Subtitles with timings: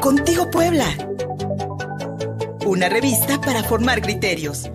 [0.00, 0.86] Contigo Puebla.
[2.64, 4.70] Una revista para formar criterios.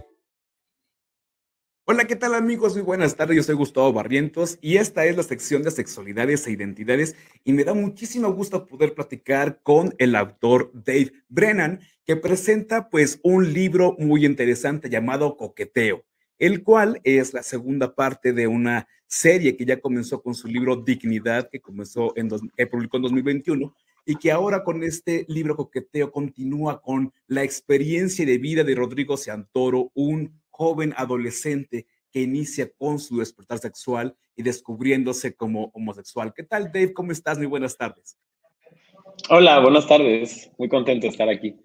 [1.86, 2.76] Hola, ¿qué tal amigos?
[2.76, 6.52] Muy buenas tardes, yo soy Gustavo Barrientos y esta es la sección de sexualidades e
[6.52, 12.90] identidades y me da muchísimo gusto poder platicar con el autor Dave Brennan que presenta
[12.90, 16.05] pues un libro muy interesante llamado Coqueteo,
[16.38, 20.76] el cual es la segunda parte de una serie que ya comenzó con su libro
[20.76, 26.12] Dignidad que comenzó en que publicó en 2021 y que ahora con este libro Coqueteo
[26.12, 32.99] continúa con la experiencia de vida de Rodrigo Santoro, un joven adolescente que inicia con
[32.99, 36.34] su despertar sexual y descubriéndose como homosexual.
[36.34, 36.94] ¿Qué tal, Dave?
[36.94, 37.38] ¿Cómo estás?
[37.38, 38.18] Muy buenas tardes.
[39.29, 40.51] Hola, buenas tardes.
[40.57, 41.55] Muy contento de estar aquí.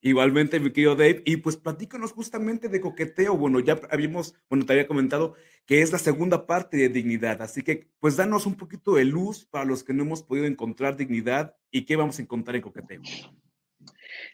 [0.00, 1.22] Igualmente, mi querido Dave.
[1.24, 3.36] Y pues platícanos justamente de coqueteo.
[3.36, 5.34] Bueno, ya habíamos, bueno, te había comentado
[5.66, 7.42] que es la segunda parte de dignidad.
[7.42, 10.96] Así que, pues danos un poquito de luz para los que no hemos podido encontrar
[10.96, 13.02] dignidad y qué vamos a encontrar en coqueteo.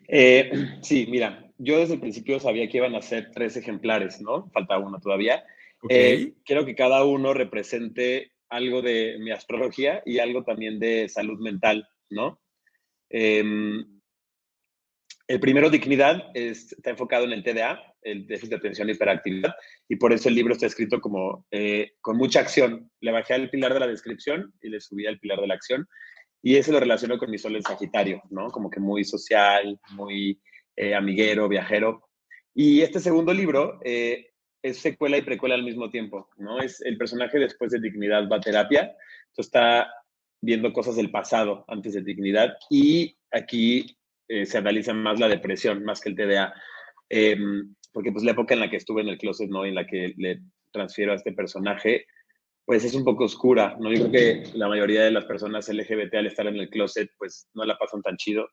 [0.08, 4.50] Eh, sí, mira, yo desde el principio sabía que iban a ser tres ejemplares, ¿no?
[4.50, 5.44] Falta uno todavía.
[5.88, 11.40] Eh, quiero que cada uno represente algo de mi astrología y algo también de salud
[11.40, 12.40] mental, ¿no?
[13.10, 14.00] Em,
[15.26, 19.54] el primero, dignidad, está enfocado en el TDA, el déficit de atención y hiperactividad,
[19.88, 22.90] y por eso el libro está escrito como eh, con mucha acción.
[23.00, 25.88] Le bajé al pilar de la descripción y le subí al pilar de la acción,
[26.42, 28.48] y ese lo relaciono con mi sol en Sagitario, ¿no?
[28.48, 30.38] Como que muy social, muy
[30.76, 32.06] eh, amiguero, viajero.
[32.54, 34.26] Y este segundo libro eh,
[34.62, 36.60] es secuela y precuela al mismo tiempo, ¿no?
[36.60, 38.94] Es el personaje después de dignidad va a terapia,
[39.28, 39.90] entonces está
[40.42, 43.96] viendo cosas del pasado antes de dignidad, y aquí
[44.28, 46.54] eh, se analiza más la depresión, más que el TDA.
[47.08, 49.64] Em, porque pues la época en la que estuve en el closet, ¿no?
[49.64, 50.40] En la que le
[50.72, 52.06] transfiero a este personaje,
[52.64, 53.92] pues es un poco oscura, ¿no?
[53.92, 57.64] Yo que la mayoría de las personas LGBT al estar en el closet, pues no
[57.64, 58.48] la pasan tan chido.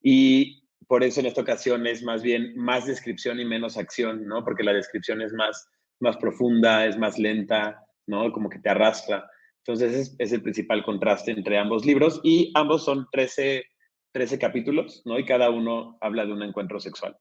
[0.00, 4.44] Y por eso en esta ocasión es más bien más descripción y menos acción, ¿no?
[4.44, 5.68] Porque la descripción es más,
[6.00, 8.32] más profunda, es más lenta, ¿no?
[8.32, 9.28] Como que te arrastra.
[9.66, 13.64] Entonces es, es el principal contraste entre ambos libros y ambos son 13
[14.18, 15.16] 13 capítulos, ¿no?
[15.16, 17.16] Y cada uno habla de un encuentro sexual.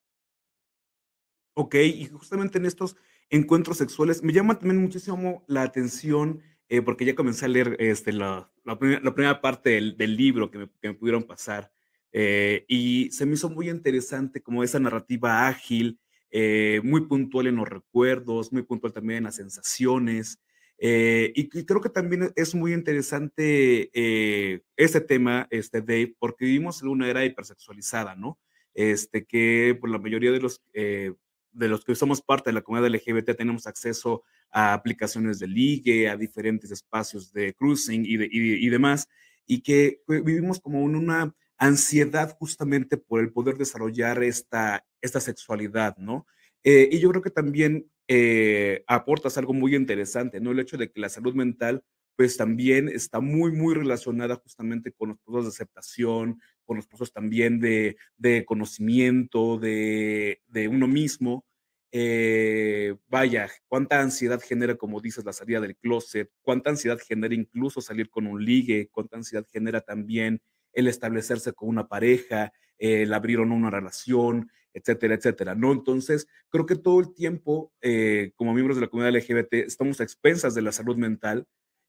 [1.54, 2.96] Ok, y justamente en estos
[3.30, 8.14] encuentros sexuales me llama también muchísimo la atención, eh, porque ya comencé a leer este,
[8.14, 11.72] la, la, primera, parte del, libro que me, que me, pudieron pasar,
[12.14, 16.00] eh, y se me hizo muy interesante como esa narrativa ágil,
[16.32, 20.40] eh, muy puntual en los recuerdos, muy puntual también en las sensaciones,
[20.80, 26.82] eh, y, creo que también es muy interesante eh, ese tema, este, Dave, porque vivimos
[26.82, 28.40] en una era hipersexualizada, ¿no?
[28.74, 31.14] Este, que por la mayoría de los, eh,
[31.52, 36.10] de los que somos parte de la comunidad LGBT tenemos acceso a aplicaciones de ligue,
[36.10, 39.10] a diferentes espacios de cruising y, de, y, demás,
[39.48, 45.98] y que vivimos como en una ansiedad justamente por el poder desarrollar esta, esta sexualidad,
[45.98, 46.28] ¿no?
[46.64, 50.52] y yo creo que también eh, aportas algo muy interesante, ¿no?
[50.52, 51.84] El hecho de que la salud mental,
[52.16, 57.14] pues también está muy, muy relacionada justamente con los procesos de aceptación, con los procesos
[57.14, 61.46] también de, de conocimiento de, de, uno mismo.
[61.92, 67.82] Eh, vaya, cuánta ansiedad genera, como dices, la salida del closet, cuánta ansiedad genera incluso
[67.82, 70.42] salir con un ligue, cuánta ansiedad genera también
[70.74, 75.72] el establecerse con una pareja, el no una relación, etcétera, etcétera, ¿no?
[75.72, 80.04] Entonces, creo que todo el tiempo, eh, como miembros de la comunidad LGBT, estamos a
[80.04, 81.48] expensas de la salud mental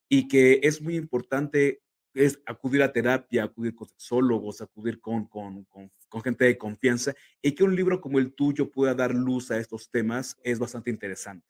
[0.08, 1.82] y que es muy importante
[2.14, 7.14] es acudir a terapia, acudir con sexólogos, acudir con, con, con, con, gente de confianza
[7.42, 10.90] y que un libro como el tuyo pueda dar luz a estos temas es bastante
[10.90, 11.46] interesante.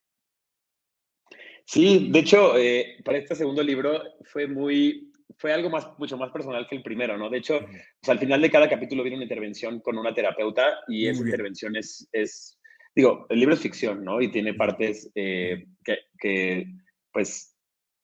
[1.65, 6.31] Sí, de hecho, eh, para este segundo libro fue muy, fue algo más, mucho más
[6.31, 7.31] personal que el primero, ¿no?
[7.31, 7.61] De hecho,
[8.08, 12.08] al final de cada capítulo viene una intervención con una terapeuta y esa intervención es,
[12.12, 12.61] es,
[12.94, 14.20] digo, el libro es ficción, ¿no?
[14.20, 16.67] Y tiene partes eh, que, que,
[17.12, 17.55] pues,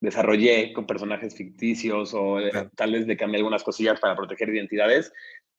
[0.00, 5.12] desarrollé con personajes ficticios o eh, tal vez de cambiar algunas cosillas para proteger identidades,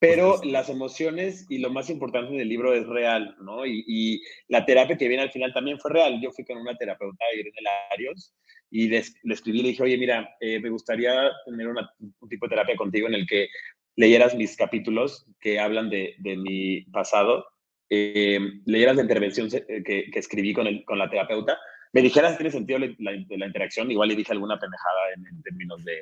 [0.06, 3.66] pero las emociones y lo más importante del libro es real, ¿no?
[3.66, 6.22] Y, y, la terapia que viene al final también fue real.
[6.22, 7.57] Yo fui con una terapeuta, Irene
[7.90, 8.36] Larios,
[8.69, 12.46] y le, escribí y le dije, oye, mira, eh, me gustaría tener una, un tipo
[12.46, 13.48] de terapia contigo en el que
[13.96, 17.48] leyeras mis capítulos que hablan de, de mi pasado,
[17.90, 21.57] eh, leyeras la intervención eh, que, que escribí con, el, con la terapeuta,
[21.94, 25.42] me dijeras si tiene sentido la, la, interacción, igual le dije alguna pendejada en, en
[25.42, 25.98] términos de,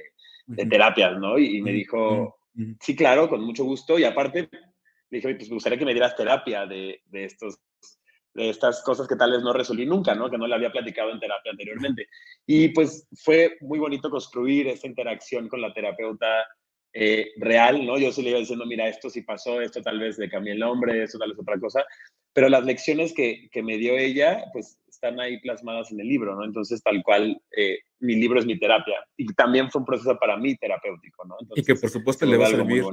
[0.47, 1.37] de, terapias, ¿no?
[1.37, 2.35] Y, y me dijo,
[2.79, 4.49] sí, claro, con mucho gusto, y aparte,
[5.09, 7.59] dije, pues me gustaría que me dieras terapia de, de estos
[8.33, 10.29] de estas cosas que tal vez no resolví nunca, ¿no?
[10.29, 12.07] Que no le había platicado en terapia anteriormente.
[12.47, 16.47] Y pues fue muy bonito construir esta interacción con la terapeuta
[16.93, 17.97] eh, real, ¿no?
[17.97, 20.59] Yo sí le iba diciendo, mira, esto sí pasó, esto tal vez le cambié el
[20.59, 21.85] nombre, esto tal vez otra cosa,
[22.33, 26.35] pero las lecciones que, que me dio ella, pues están ahí plasmadas en el libro,
[26.35, 26.43] ¿no?
[26.43, 28.95] Entonces, tal cual, eh, mi libro es mi terapia.
[29.17, 31.37] Y también fue un proceso para mí terapéutico, ¿no?
[31.55, 32.83] y que por supuesto le va a servir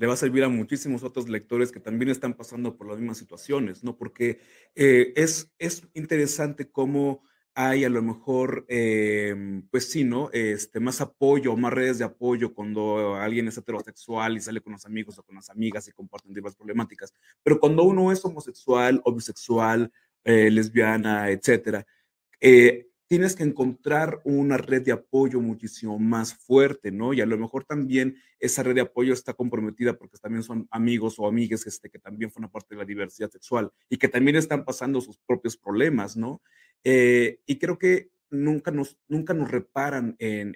[0.00, 3.18] le va a servir a muchísimos otros lectores que también están pasando por las mismas
[3.18, 3.98] situaciones, ¿no?
[3.98, 4.40] Porque
[4.74, 7.22] eh, es, es interesante cómo
[7.54, 10.30] hay a lo mejor, em, pues sí, ¿no?
[10.32, 14.86] Este, más apoyo, más redes de apoyo cuando alguien es heterosexual y sale con los
[14.86, 17.12] amigos o con las amigas y comparten diversas problemáticas.
[17.42, 19.92] Pero cuando uno es homosexual o bisexual,
[20.24, 21.84] eh, lesbiana, etcétera,
[22.40, 27.12] eh, tienes que encontrar una red de apoyo muchísimo más fuerte, ¿no?
[27.12, 31.18] Y a lo mejor también esa red de apoyo está comprometida porque también son amigos
[31.18, 34.64] o amigas este, que también forman parte de la diversidad sexual y que también están
[34.64, 36.40] pasando sus propios problemas, ¿no?
[36.84, 40.54] Eh, y creo que nunca nos, nunca nos reparan en,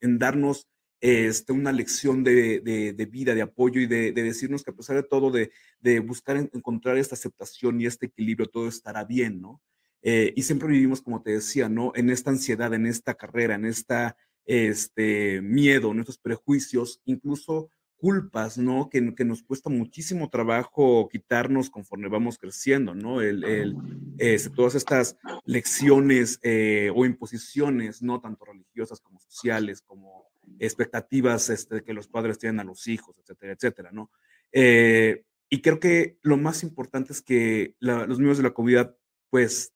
[0.00, 0.66] en, darnos
[1.00, 2.58] este, una lección de,
[2.96, 6.36] de, vida, de apoyo y de, de, decirnos que a pesar de todo, de, buscar
[6.36, 9.62] encontrar esta aceptación y este equilibrio, todo estará bien, ¿no?
[10.02, 11.92] Eh, y siempre vivimos, como te decía, ¿no?
[11.94, 14.16] En esta ansiedad, en esta carrera, en esta
[14.46, 17.70] este, miedo, en estos prejuicios, incluso
[18.00, 18.88] culpas, ¿no?
[18.88, 23.20] Que, que, nos cuesta muchísimo trabajo quitarnos conforme vamos creciendo, ¿no?
[23.20, 23.76] El, el
[24.18, 28.20] este, todas estas lecciones eh, o imposiciones, ¿no?
[28.20, 33.52] Tanto religiosas como sociales, como expectativas este, que los padres tienen a los hijos, etcétera,
[33.52, 34.10] etcétera, ¿no?
[34.50, 38.96] Eh, y creo que lo más importante es que los miembros de la comunidad,
[39.28, 39.74] pues,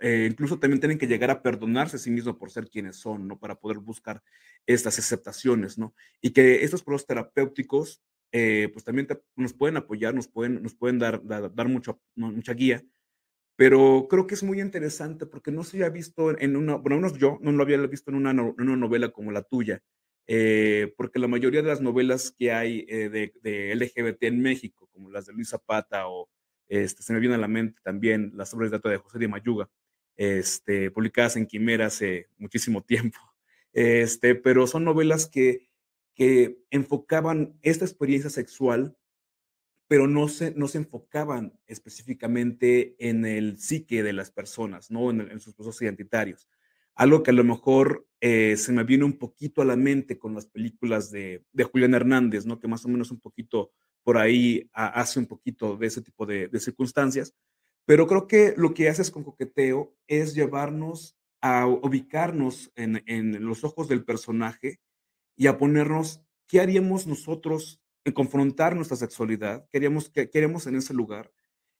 [0.00, 3.28] eh, incluso también tienen que llegar a perdonarse a sí mismos por ser quienes son,
[3.28, 3.38] ¿no?
[3.38, 4.22] Para poder buscar
[4.66, 5.94] estas aceptaciones, ¿no?
[6.20, 8.02] Y que estos procesos terapéuticos,
[8.32, 9.06] eh, pues también
[9.36, 12.82] nos pueden apoyar, nos pueden, nos pueden dar, dar, mucho, mucha guía,
[13.56, 17.38] pero creo que es muy interesante porque no se había visto en una, bueno, yo
[17.42, 19.82] no lo había visto en una, una novela como la tuya,
[20.26, 25.10] eh, porque la mayoría de las novelas que hay de, de, LGBT en México, como
[25.10, 26.30] las de Luis Zapata o
[26.68, 29.28] este, se me viene a la mente también las obras de datos de José de
[29.28, 29.68] Mayuga,
[30.20, 33.18] este, publicadas en Quimera hace muchísimo tiempo.
[33.72, 35.70] Este, pero son novelas que,
[36.16, 38.96] que enfocaban esta experiencia sexual,
[39.86, 45.12] pero no se, no se enfocaban específicamente en el psique de las personas, ¿no?
[45.12, 46.48] en, sus procesos identitarios.
[46.96, 50.34] Algo que a lo mejor eh, se me viene un poquito a la mente con
[50.34, 52.58] las películas de, de Julián Hernández, ¿no?
[52.58, 53.70] que más o menos un poquito
[54.02, 57.36] por ahí hace un poquito de ese tipo de, de circunstancias,
[57.86, 63.64] pero creo que lo que haces con coqueteo es llevarnos a ubicarnos en, en los
[63.64, 64.80] ojos del personaje
[65.36, 69.66] y a ponernos, ¿qué haríamos nosotros en confrontar nuestra sexualidad?
[69.70, 71.32] ¿Qué haríamos, qué, queremos en ese lugar?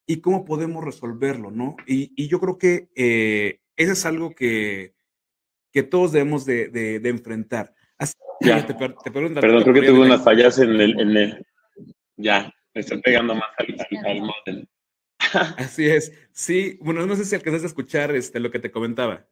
[0.06, 1.50] ¿Y cómo podemos resolverlo?
[1.50, 1.76] ¿no?
[1.86, 4.94] Y, y yo creo que eh, eso es algo que,
[5.72, 7.74] que todos debemos de, de, enfrentar.
[7.98, 8.66] Así, ya.
[8.66, 11.46] Te, te Perdón, creo que tuve unas fallas en el, en el...
[12.16, 14.68] Ya, me estoy pegando más al, al, al model.
[15.56, 16.12] Así es.
[16.32, 19.26] Sí, bueno, no sé si alcanzaste a escuchar este, lo que te comentaba.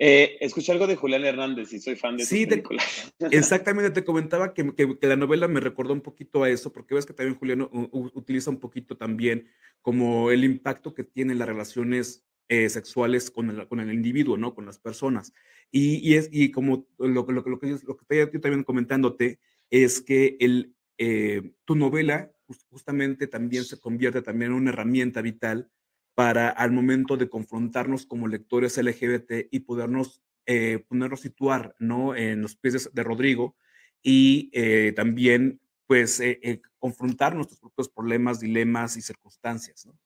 [0.00, 2.82] Eh, escuché algo de Julián Hernández y soy fan de sí, película.
[3.32, 7.04] exactamente, te comentaba que, que, la novela me recordó un poquito a eso, porque ves
[7.04, 9.48] que también Julián utiliza un poquito también
[9.82, 14.54] como el impacto que tienen las relaciones eh, sexuales con el, con el individuo, ¿no?
[14.54, 15.32] Con las personas.
[15.72, 20.00] Y, y es, y como lo, lo, lo, que, lo que estoy también comentándote es
[20.00, 22.32] que el, eh, tu novela
[22.70, 25.70] justamente también se convierte también en una herramienta vital
[26.14, 32.16] para al momento de confrontarnos como lectores LGBT y podernos, eh, ponernos situar ¿no?
[32.16, 33.56] en los pies de, Rodrigo
[34.02, 39.86] y eh, también pues eh, eh, confrontar nuestros propios problemas, dilemas y circunstancias.
[39.86, 39.98] ¿no?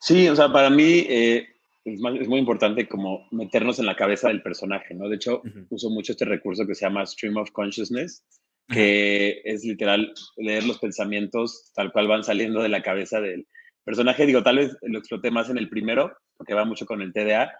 [0.00, 1.44] Sí, o sea, para mí es,
[1.84, 5.08] es, muy importante como meternos en la cabeza del personaje, ¿no?
[5.08, 8.24] De hecho, uso mucho este recurso que se llama Stream of Consciousness,
[8.68, 13.46] que es literal leer los pensamientos tal cual van saliendo de la cabeza del
[13.84, 14.26] personaje.
[14.26, 17.52] Digo, tal vez lo exploté más en el primero, porque va mucho con el TDA,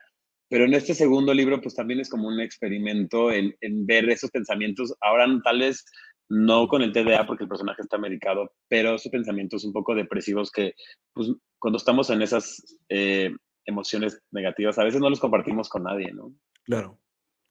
[0.48, 4.30] pero en este segundo libro, pues también es como un experimento en, en ver esos
[4.30, 4.94] pensamientos.
[5.00, 5.84] Ahora tal vez
[6.28, 10.50] no con el TDA porque el personaje está medicado, pero esos pensamientos un poco depresivos
[10.50, 10.74] que
[11.12, 13.34] pues, cuando estamos en esas eh,
[13.66, 16.34] emociones negativas, a veces no los compartimos con nadie, ¿no?
[16.64, 16.98] Claro,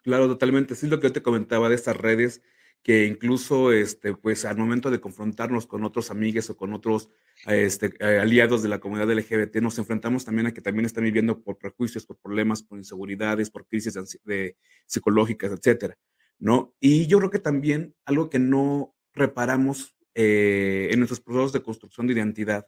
[0.03, 0.75] claro, totalmente.
[0.75, 2.41] Sí, lo que yo te comentaba de estas redes
[2.83, 7.09] que incluso, este, pues, al momento de confrontarnos con otros amigos o con otros
[7.45, 11.41] este, eh, aliados de la comunidad LGBT, nos enfrentamos también a que también están viviendo
[11.43, 14.57] por prejuicios, por problemas, por inseguridades, por crisis de,
[14.87, 15.97] psicológicas, etcétera,
[16.39, 16.73] ¿no?
[16.79, 22.07] Y yo creo que también algo que no reparamos eh, en nuestros procesos de construcción
[22.07, 22.67] de identidad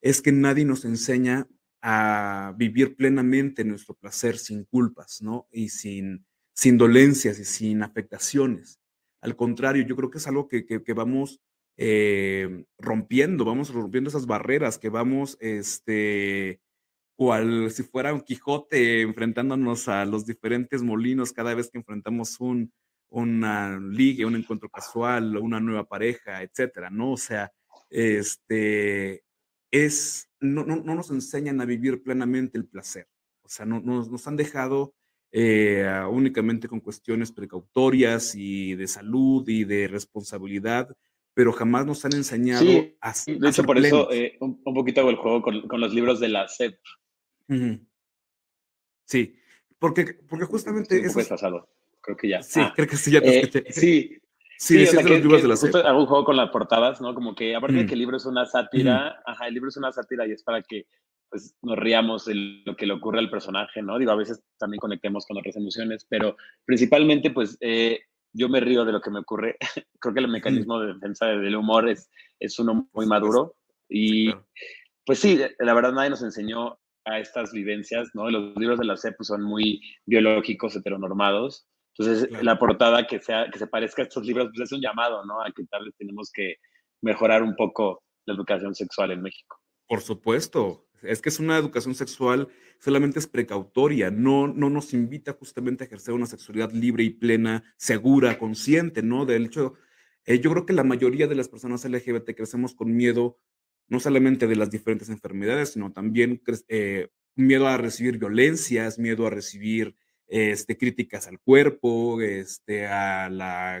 [0.00, 1.46] es que nadie nos enseña
[1.80, 5.48] a vivir plenamente nuestro placer sin culpas, ¿no?
[5.52, 8.81] Y sin, sin dolencias y sin afectaciones
[9.22, 11.40] Al contrario, yo creo que es algo que, que, vamos
[11.76, 16.60] eh, rompiendo, vamos rompiendo esas barreras, que vamos, este,
[17.16, 22.72] cual si fuera un Quijote enfrentándonos a los diferentes molinos cada vez que enfrentamos un,
[23.10, 27.12] una liga, un encuentro casual, una nueva pareja, etcétera, ¿no?
[27.12, 27.52] O sea,
[27.90, 29.24] este,
[29.70, 33.08] es, no, no, nos enseñan a vivir plenamente el placer.
[33.42, 34.94] O sea, no, nos, han dejado
[35.32, 40.94] eh, únicamente con cuestiones precautorias y de salud y de responsabilidad,
[41.34, 42.70] pero jamás nos han enseñado
[43.00, 46.28] a, De hecho, por eso eh, un, poquito hago el juego con, los libros de
[46.28, 46.78] la SEP.
[49.06, 49.34] Sí,
[49.78, 51.08] porque, porque justamente...
[51.08, 51.68] Sí, un pasado,
[52.02, 52.42] creo que ya.
[52.42, 53.72] Sí, ah, creo que sí, ya te eh, escuché.
[53.72, 54.18] Sí,
[54.62, 56.50] Sí, sí o sea, que, los libros de la justo hago un juego con las
[56.50, 57.16] portadas, ¿no?
[57.16, 59.90] Como que aparte de que el libro es una sátira, ajá, el libro es una
[59.90, 60.86] sátira y es para que
[61.32, 62.34] pues, nos riamos de
[62.66, 63.98] lo que le ocurre al personaje, ¿no?
[63.98, 66.36] Digo, a veces también conectemos con otras emociones, pero
[66.66, 68.00] principalmente, pues, eh,
[68.34, 69.56] yo me río de lo que me ocurre.
[69.98, 73.56] Creo que el mecanismo de defensa del humor es, es uno muy maduro
[73.88, 74.30] y,
[75.06, 78.28] pues sí, la verdad nadie nos enseñó a estas vivencias, ¿no?
[78.28, 83.50] Los libros de la CEP pues, son muy biológicos, heteronormados, entonces, la portada que, sea,
[83.50, 85.42] que se parezca a estos libros, pues es un llamado, ¿no?
[85.42, 86.56] A que tal vez tenemos que
[87.02, 89.58] mejorar un poco la educación sexual en México.
[89.86, 92.48] Por supuesto, es que es una educación sexual
[92.82, 97.62] solamente es precautoria, no, no nos invita justamente a ejercer una sexualidad libre y plena,
[97.76, 99.24] segura, consciente, ¿no?
[99.24, 99.74] De hecho,
[100.24, 103.38] eh, yo creo que la mayoría de las personas LGBT crecemos con miedo,
[103.86, 109.30] no solamente de las diferentes enfermedades, sino también eh, miedo a recibir violencias, miedo a
[109.30, 109.94] recibir
[110.26, 113.80] este, críticas al cuerpo, este, a la,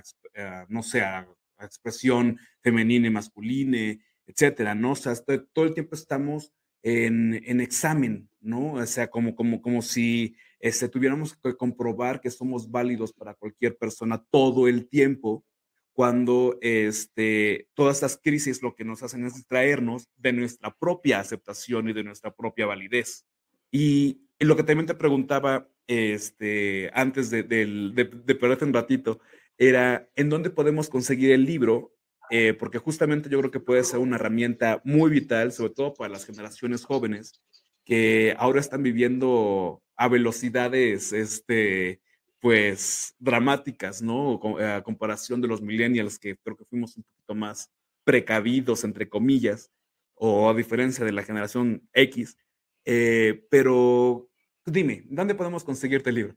[0.68, 1.26] no sé, a,
[1.60, 3.78] expresión femenina y masculina,
[4.26, 4.92] etcétera, ¿no?
[4.92, 5.14] O sea,
[5.52, 6.52] todo el tiempo estamos
[6.82, 8.74] en, en, examen, ¿no?
[8.74, 13.76] O sea, como, como, como si este, tuviéramos que comprobar que somos válidos para cualquier
[13.76, 15.44] persona todo el tiempo,
[15.92, 21.88] cuando este, todas estas crisis lo que nos hacen es distraernos de nuestra propia aceptación
[21.88, 23.26] y de nuestra propia validez.
[23.70, 29.20] Y, lo que también te preguntaba este, antes de, de, perderte un ratito,
[29.56, 31.94] era en dónde podemos conseguir el libro,
[32.32, 36.10] eh, porque justamente yo creo que puede ser una herramienta muy vital, sobre todo para
[36.10, 37.40] las generaciones jóvenes
[37.84, 42.00] que ahora están viviendo a velocidades, este,
[42.40, 44.40] pues, dramáticas, ¿no?
[44.58, 47.70] A comparación de los millennials, que creo que fuimos un poquito más
[48.02, 49.70] precavidos, entre comillas,
[50.14, 52.36] o a diferencia de la generación X.
[52.84, 54.28] Eh, pero
[54.64, 56.36] Dime, ¿dónde podemos conseguirte el libro?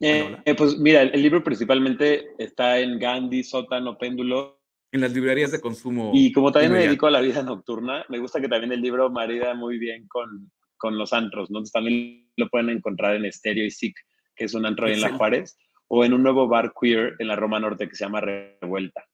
[0.00, 4.60] Eh, eh, pues mira, el, libro principalmente está en Gandhi, Sótano, Péndulo.
[4.94, 6.12] En las librerías de consumo.
[6.14, 9.10] Y como también me dedico a la vida nocturna, me gusta que también el libro
[9.10, 11.58] marida muy bien con, con los antros, ¿no?
[11.58, 13.92] Entonces también lo pueden encontrar en Estéreo y SIC,
[14.36, 15.58] que es un antro ahí en La Juárez,
[15.88, 19.04] o en un nuevo bar queer en la Roma Norte que se llama Revuelta.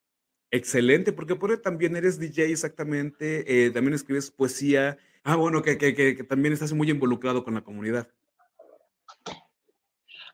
[0.51, 4.99] Excelente, porque por también eres DJ exactamente, eh, también escribes poesía.
[5.25, 8.07] Ah, bueno, que, que, que también estás muy involucrado con la comunidad.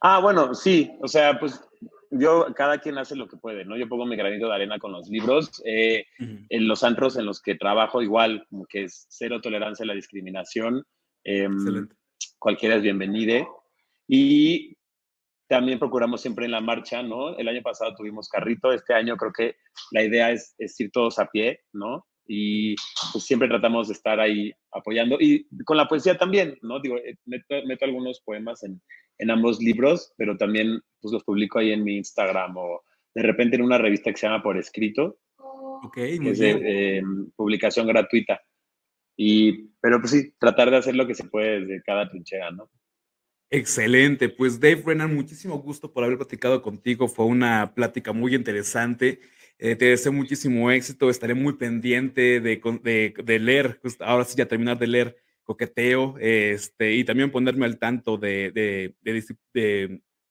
[0.00, 1.61] Ah, bueno, sí, o sea, pues
[2.10, 3.76] yo, cada quien hace lo que puede, ¿no?
[3.76, 5.62] Yo pongo mi granito de arena con los libros.
[5.64, 9.86] Eh, en los antros en los que trabajo, igual, como que es cero tolerancia a
[9.86, 10.84] la discriminación.
[11.25, 11.48] Eh,
[12.38, 13.46] cualquiera es bienvenida.
[14.08, 14.76] Y
[15.48, 17.36] también procuramos siempre en la marcha, ¿no?
[17.36, 19.56] El año pasado tuvimos carrito, este año creo que
[19.92, 22.06] la idea es, es ir todos a pie, ¿no?
[22.26, 22.75] Y
[23.12, 25.16] pues siempre tratamos de estar ahí apoyando.
[25.21, 26.80] Y con la poesía también, ¿no?
[26.80, 28.80] Digo, eh, meto, algunos poemas en,
[29.18, 32.83] en, ambos libros, pero también pues los publico ahí en mi Instagram o
[33.14, 35.18] de repente en una revista que se llama Por Escrito.
[35.38, 37.02] Ok, muy es De, eh,
[37.37, 38.40] publicación gratuita.
[39.16, 42.71] Y, pero pues sí, tratar de hacer lo que se puede desde cada trinchera, ¿no?
[43.49, 49.21] Excelente, pues Dave Brennan, muchísimo gusto por haber platicado contigo, fue una plática muy interesante.
[49.58, 51.08] Eh, te deseo muchísimo éxito.
[51.08, 56.94] Estaré muy pendiente de, de, leer, pues, ahora sí ya terminar de leer Coqueteo, este,
[56.94, 58.94] y también ponerme al tanto de, de,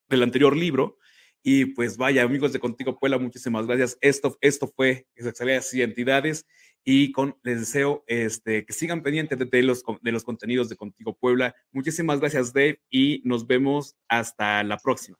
[0.08, 0.98] del anterior libro.
[1.42, 3.96] Y pues vaya, amigos de Contigo Puebla, muchísimas gracias.
[4.00, 6.46] Esto, esto fue Sexualidades y Entidades.
[6.84, 11.16] Y con, les deseo este, que sigan pendientes de, los, de los contenidos de Contigo
[11.16, 11.54] Puebla.
[11.72, 15.18] Muchísimas gracias, Dave, y nos vemos hasta la próxima.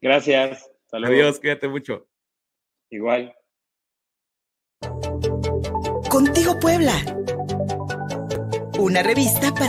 [0.00, 0.70] Gracias.
[0.92, 2.06] Adiós, cuídate mucho.
[2.94, 3.34] Igual.
[6.08, 6.92] Contigo Puebla.
[8.78, 9.62] Una revista para